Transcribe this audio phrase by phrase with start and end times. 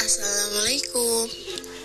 [0.00, 1.28] Assalamualaikum.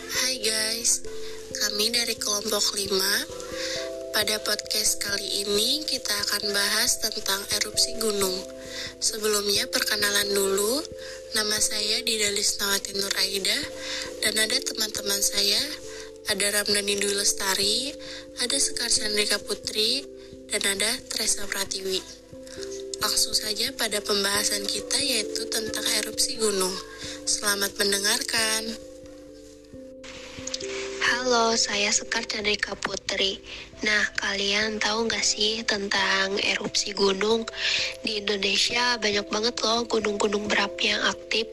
[0.08, 1.04] Hai guys
[1.52, 8.40] Kami dari kelompok 5 Pada podcast kali ini kita akan bahas tentang erupsi gunung.
[9.04, 10.80] Sebelumnya perkenalan dulu.
[11.36, 13.60] Nama saya Didalis Nawati Nur Aida
[14.24, 15.60] Dan ada teman-teman saya
[16.32, 17.92] Ada Ramdhani Dwi Lestari
[18.40, 20.08] Ada Sekar Chandrika Putri
[20.48, 22.22] Dan ada Teresa Pratiwi
[23.02, 26.74] Langsung saja pada pembahasan kita yaitu tentang erupsi gunung.
[27.26, 28.91] Selamat mendengarkan.
[31.12, 33.36] Halo, saya Sekar Chandrika Putri.
[33.84, 37.44] Nah, kalian tahu nggak sih tentang erupsi gunung?
[38.00, 41.52] Di Indonesia banyak banget loh gunung-gunung berapi yang aktif.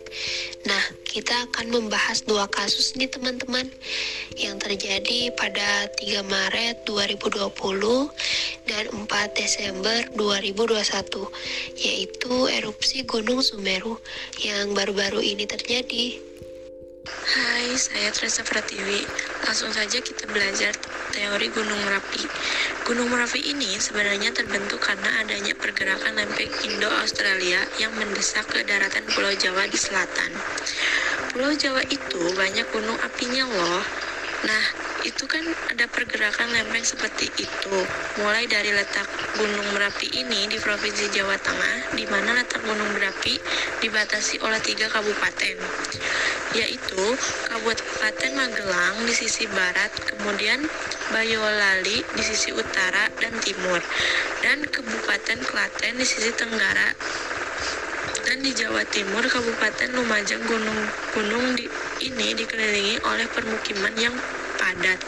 [0.62, 3.67] Nah, kita akan membahas dua kasus nih teman-teman
[4.39, 7.51] yang terjadi pada 3 Maret 2020
[8.70, 11.34] dan 4 Desember 2021,
[11.75, 13.98] yaitu erupsi Gunung Sumeru
[14.39, 16.29] yang baru-baru ini terjadi.
[17.09, 19.01] Hai, saya Teresa Pratiwi.
[19.48, 20.77] Langsung saja kita belajar
[21.17, 22.20] teori Gunung Merapi.
[22.84, 29.33] Gunung Merapi ini sebenarnya terbentuk karena adanya pergerakan lempeng Indo-Australia yang mendesak ke daratan Pulau
[29.33, 30.36] Jawa di selatan.
[31.33, 33.81] Pulau Jawa itu banyak gunung apinya loh.
[34.45, 34.64] Nah,
[35.09, 35.42] itu kan
[35.73, 37.77] ada pergerakan lempeng seperti itu.
[38.20, 39.09] Mulai dari letak
[39.41, 43.41] Gunung Merapi ini di Provinsi Jawa Tengah, di mana letak Gunung Merapi
[43.81, 45.56] dibatasi oleh tiga kabupaten
[46.57, 47.05] yaitu
[47.49, 50.65] Kabupaten Magelang di sisi barat, kemudian
[51.13, 53.81] Bayolali di sisi utara dan timur,
[54.41, 56.93] dan Kabupaten Klaten di sisi tenggara.
[58.29, 61.65] Dan di Jawa Timur, Kabupaten Lumajang gunung-gunung di,
[62.05, 64.13] ini dikelilingi oleh permukiman yang
[64.61, 65.01] padat.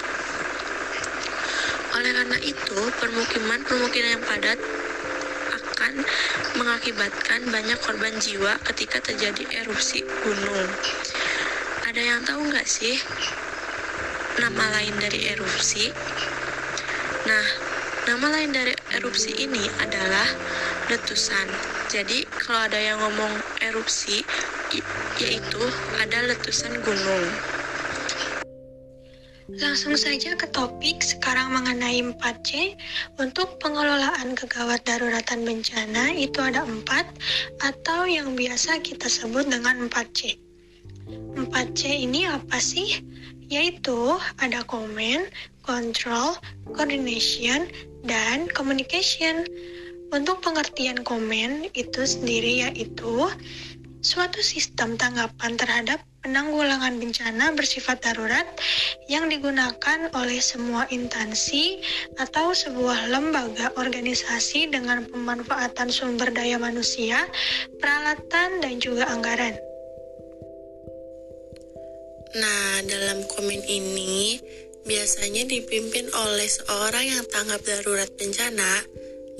[2.01, 4.57] Oleh karena itu, permukiman-permukiman yang padat
[5.53, 6.01] akan
[6.57, 10.69] mengakibatkan banyak korban jiwa ketika terjadi erupsi gunung.
[11.91, 13.03] Ada yang tahu nggak sih
[14.39, 15.91] nama lain dari erupsi?
[17.27, 17.47] Nah,
[18.07, 20.31] nama lain dari erupsi ini adalah
[20.87, 21.51] letusan.
[21.91, 23.35] Jadi, kalau ada yang ngomong
[23.67, 24.23] erupsi,
[25.19, 25.63] yaitu
[25.99, 27.27] ada letusan gunung.
[29.59, 32.79] Langsung saja ke topik sekarang mengenai 4C.
[33.19, 36.87] Untuk pengelolaan kegawat daruratan bencana itu ada 4
[37.67, 40.50] atau yang biasa kita sebut dengan 4C.
[41.35, 43.03] 4C ini apa sih?
[43.51, 45.27] Yaitu ada comment,
[45.67, 46.39] control,
[46.75, 47.67] coordination,
[48.07, 49.47] dan communication.
[50.11, 53.31] Untuk pengertian komen itu sendiri yaitu
[54.03, 58.45] suatu sistem tanggapan terhadap penanggulangan bencana bersifat darurat
[59.09, 61.81] yang digunakan oleh semua instansi
[62.17, 67.25] atau sebuah lembaga organisasi dengan pemanfaatan sumber daya manusia,
[67.81, 69.70] peralatan, dan juga anggaran.
[72.31, 74.39] Nah, dalam komen ini
[74.87, 78.87] biasanya dipimpin oleh seorang yang tanggap darurat bencana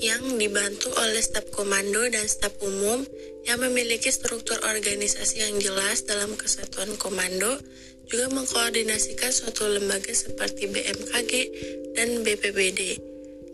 [0.01, 3.05] yang dibantu oleh staf komando dan staf umum
[3.45, 7.61] yang memiliki struktur organisasi yang jelas dalam kesatuan komando
[8.09, 11.31] juga mengkoordinasikan suatu lembaga seperti BMKG
[11.93, 13.10] dan BPBD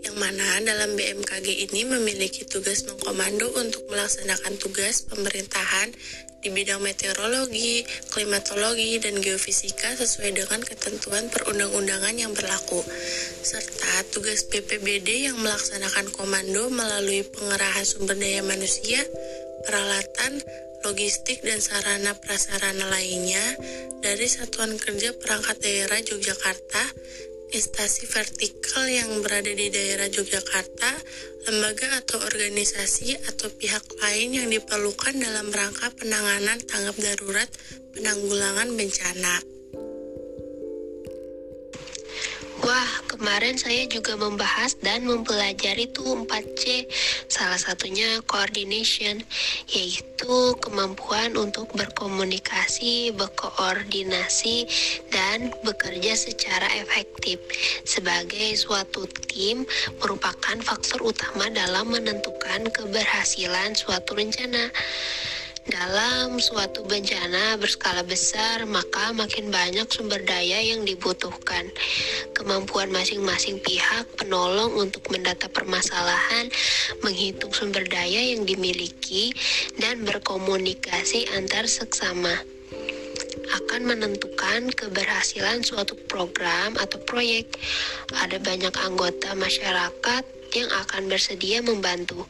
[0.07, 5.91] yang mana dalam BMKG ini memiliki tugas mengkomando untuk melaksanakan tugas pemerintahan
[6.39, 7.83] di bidang meteorologi,
[8.15, 12.79] klimatologi, dan geofisika sesuai dengan ketentuan perundang-undangan yang berlaku,
[13.43, 19.03] serta tugas BPBD yang melaksanakan komando melalui pengerahan sumber daya manusia,
[19.67, 20.39] peralatan,
[20.87, 23.43] logistik, dan sarana prasarana lainnya
[23.99, 26.83] dari Satuan Kerja Perangkat Daerah Yogyakarta
[27.55, 30.91] instansi vertikal yang berada di daerah Yogyakarta,
[31.47, 37.49] lembaga atau organisasi atau pihak lain yang diperlukan dalam rangka penanganan tanggap darurat
[37.95, 39.35] penanggulangan bencana.
[42.67, 46.85] Wah, kemarin saya juga membahas dan mempelajari tuh 4C.
[47.27, 49.25] Salah satunya coordination,
[49.73, 54.69] yaitu kemampuan untuk berkomunikasi, berkoordinasi,
[55.09, 57.41] dan bekerja secara efektif.
[57.83, 59.65] Sebagai suatu tim
[59.97, 64.69] merupakan faktor utama dalam menentukan keberhasilan suatu rencana.
[65.67, 71.67] Dalam suatu bencana berskala besar, maka makin banyak sumber daya yang dibutuhkan.
[72.31, 76.47] Kemampuan masing-masing pihak penolong untuk mendata permasalahan,
[77.03, 79.35] menghitung sumber daya yang dimiliki,
[79.75, 82.31] dan berkomunikasi antar seksama
[83.47, 87.59] akan menentukan keberhasilan suatu program atau proyek.
[88.15, 90.23] Ada banyak anggota masyarakat
[90.63, 92.25] yang akan bersedia membantu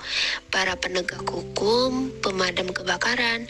[0.51, 3.47] para penegak hukum, pemadam kebakaran,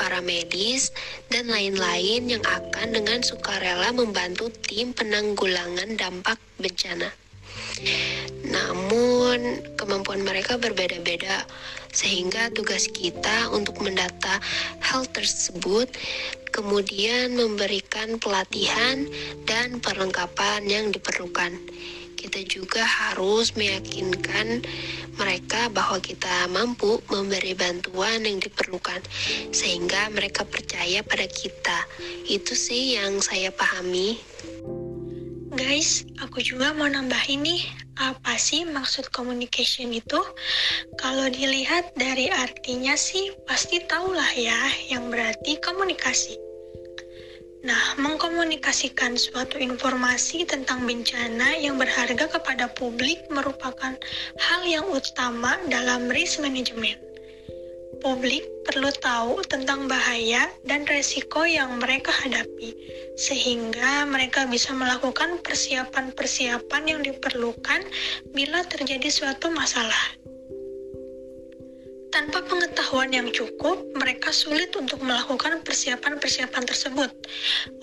[0.00, 0.92] para medis,
[1.28, 7.12] dan lain-lain yang akan dengan sukarela membantu tim penanggulangan dampak bencana.
[8.46, 11.44] Namun, kemampuan mereka berbeda-beda,
[11.92, 14.40] sehingga tugas kita untuk mendata
[14.80, 15.88] hal tersebut,
[16.52, 19.04] kemudian memberikan pelatihan
[19.44, 21.52] dan perlengkapan yang diperlukan.
[22.26, 24.66] Kita juga harus meyakinkan
[25.14, 28.98] mereka bahwa kita mampu memberi bantuan yang diperlukan,
[29.54, 31.86] sehingga mereka percaya pada kita.
[32.26, 34.18] Itu sih yang saya pahami.
[35.54, 37.62] Guys, aku juga mau nambahin nih,
[37.96, 40.18] apa sih maksud communication itu?
[40.98, 46.45] Kalau dilihat dari artinya sih, pasti tahulah ya, yang berarti komunikasi.
[47.66, 53.98] Nah, mengkomunikasikan suatu informasi tentang bencana yang berharga kepada publik merupakan
[54.38, 57.02] hal yang utama dalam risk management
[58.06, 62.70] publik perlu tahu tentang bahaya dan resiko yang mereka hadapi,
[63.18, 67.82] sehingga mereka bisa melakukan persiapan-persiapan yang diperlukan
[68.30, 70.25] bila terjadi suatu masalah.
[72.16, 77.12] Tanpa pengetahuan yang cukup, mereka sulit untuk melakukan persiapan-persiapan tersebut.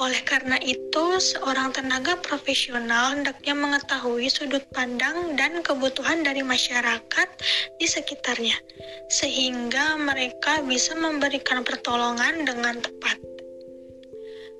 [0.01, 7.29] Oleh karena itu, seorang tenaga profesional hendaknya mengetahui sudut pandang dan kebutuhan dari masyarakat
[7.77, 8.57] di sekitarnya,
[9.05, 13.21] sehingga mereka bisa memberikan pertolongan dengan tepat.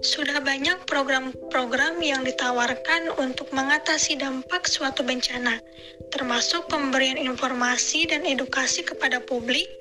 [0.04, 5.64] Sudah banyak program-program yang ditawarkan untuk mengatasi dampak suatu bencana,
[6.12, 9.72] termasuk pemberian informasi dan edukasi kepada publik.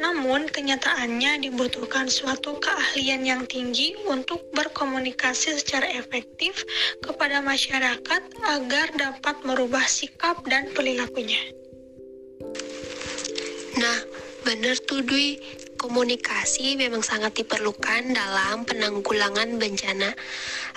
[0.00, 6.64] Namun, kenyataannya dibutuhkan suatu keahlian yang tinggi untuk berkomunikasi secara efektif
[7.04, 11.52] kepada masyarakat agar dapat merubah sikap dan perilakunya.
[13.76, 13.98] Nah,
[14.40, 15.36] benar tuh Dwi,
[15.80, 20.12] Komunikasi memang sangat diperlukan dalam penanggulangan bencana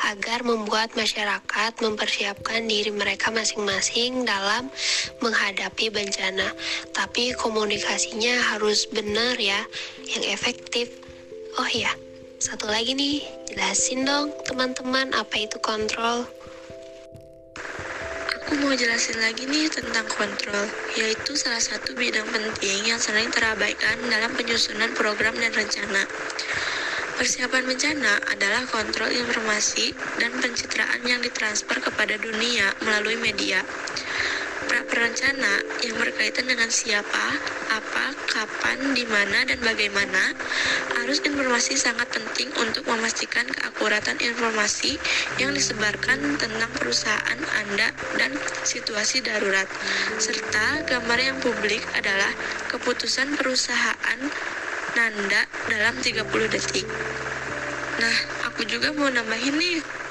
[0.07, 4.71] agar membuat masyarakat mempersiapkan diri mereka masing-masing dalam
[5.19, 6.55] menghadapi bencana.
[6.95, 9.59] Tapi komunikasinya harus benar ya,
[10.07, 10.87] yang efektif.
[11.59, 11.91] Oh ya,
[12.39, 13.19] satu lagi nih,
[13.51, 16.23] jelasin dong teman-teman apa itu kontrol.
[18.53, 23.97] Aku mau jelasin lagi nih tentang kontrol, yaitu salah satu bidang penting yang sering terabaikan
[24.13, 26.05] dalam penyusunan program dan rencana.
[27.17, 33.65] Persiapan bencana adalah kontrol informasi dan pencitraan yang ditransfer kepada dunia melalui media
[34.73, 37.25] pra perencana yang berkaitan dengan siapa,
[37.77, 40.33] apa, kapan, di mana, dan bagaimana,
[41.05, 44.97] arus informasi sangat penting untuk memastikan keakuratan informasi
[45.37, 48.33] yang disebarkan tentang perusahaan Anda dan
[48.65, 49.69] situasi darurat,
[50.17, 52.33] serta gambar yang publik adalah
[52.73, 54.21] keputusan perusahaan
[54.97, 56.89] Nanda dalam 30 detik.
[58.01, 58.15] Nah,
[58.49, 60.02] aku juga mau nambahin nih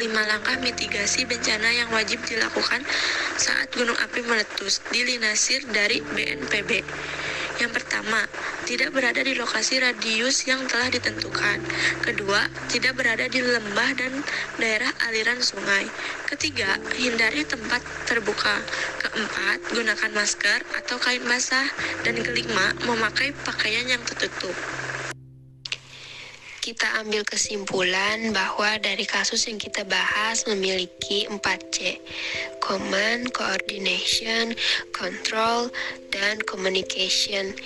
[0.00, 2.80] 5 langkah mitigasi bencana yang wajib dilakukan
[3.36, 6.80] saat gunung api meletus di Linasir dari BNPB.
[7.60, 8.24] Yang pertama,
[8.64, 11.60] tidak berada di lokasi radius yang telah ditentukan.
[12.00, 14.24] Kedua, tidak berada di lembah dan
[14.56, 15.84] daerah aliran sungai.
[16.24, 18.56] Ketiga, hindari tempat terbuka.
[19.04, 21.68] Keempat, gunakan masker atau kain basah.
[22.00, 24.56] Dan kelima, memakai pakaian yang tertutup
[26.60, 31.96] kita ambil kesimpulan bahwa dari kasus yang kita bahas memiliki 4C,
[32.60, 34.52] Command, Coordination,
[34.92, 35.72] Control,
[36.12, 37.56] dan Communication.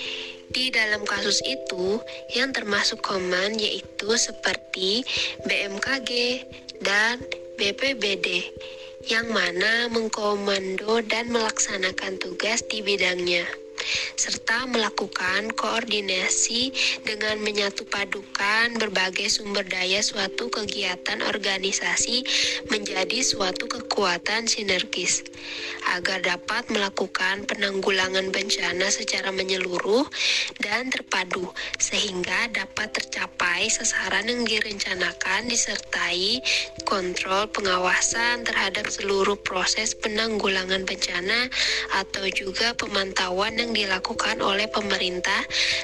[0.55, 1.99] Di dalam kasus itu,
[2.39, 5.03] yang termasuk command yaitu seperti
[5.43, 6.47] BMKG
[6.87, 7.19] dan
[7.59, 8.47] BPBD,
[9.11, 13.64] yang mana mengkomando dan melaksanakan tugas di bidangnya
[14.15, 16.73] serta melakukan koordinasi
[17.05, 22.25] dengan menyatu padukan berbagai sumber daya suatu kegiatan organisasi
[22.69, 25.27] menjadi suatu kekuatan sinergis.
[25.95, 30.09] Agar dapat melakukan penanggulangan bencana secara menyeluruh
[30.61, 36.41] dan terpadu sehingga dapat tercapai sasaran yang direncanakan disertai
[36.89, 41.49] kontrol pengawasan terhadap seluruh proses penanggulangan bencana
[42.01, 45.43] atau juga pemantauan dilakukan oleh pemerintah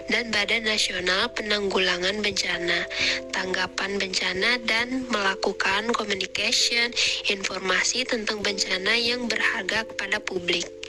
[0.08, 2.86] dan Badan Nasional Penanggulangan Bencana,
[3.34, 6.94] tanggapan bencana dan melakukan communication
[7.28, 10.79] informasi tentang bencana yang berharga kepada publik.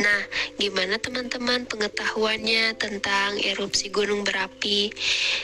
[0.00, 0.20] Nah,
[0.56, 4.88] gimana teman-teman pengetahuannya tentang erupsi gunung berapi?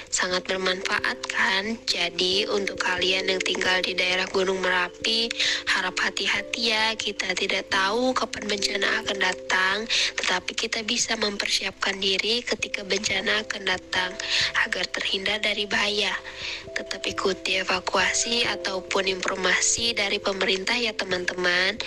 [0.09, 1.77] Sangat bermanfaat kan?
[1.85, 5.29] Jadi, untuk kalian yang tinggal di daerah Gunung Merapi,
[5.69, 6.97] harap hati-hati ya.
[6.97, 9.77] Kita tidak tahu kapan bencana akan datang,
[10.19, 14.11] tetapi kita bisa mempersiapkan diri ketika bencana akan datang
[14.65, 16.13] agar terhindar dari bahaya.
[16.73, 21.79] Tetap ikuti evakuasi ataupun informasi dari pemerintah ya teman-teman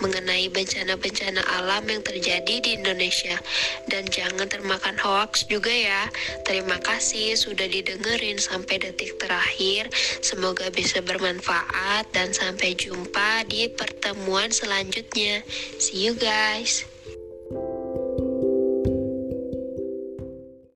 [0.00, 3.36] mengenai bencana-bencana alam yang terjadi di Indonesia.
[3.88, 6.08] Dan jangan termakan hoax juga ya.
[6.44, 9.88] Terima kasih sudah didengerin sampai detik terakhir.
[10.20, 15.44] Semoga bisa bermanfaat dan sampai jumpa di pertemuan selanjutnya.
[15.76, 16.95] See you guys.